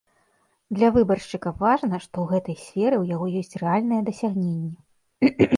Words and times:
Для 0.77 0.87
выбаршчыка 0.95 1.53
важна, 1.59 1.99
што 2.07 2.15
ў 2.25 2.25
гэтай 2.33 2.57
сферы 2.63 2.95
ў 2.99 3.05
яго 3.15 3.25
ёсць 3.39 3.57
рэальныя 3.63 4.01
дасягненні. 4.09 5.39